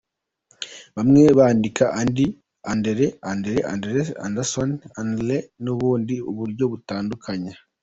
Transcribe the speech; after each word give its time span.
Bamwe 0.95 1.21
bandika 1.37 1.85
Andi, 2.01 2.25
Andrea, 2.71 3.13
Andrew, 3.31 3.61
Andres, 3.73 4.07
Anderson, 4.25 4.69
Andreas 5.01 5.47
n’ubundi 5.63 6.15
buryo 6.37 6.63
butandukanye. 6.71 7.51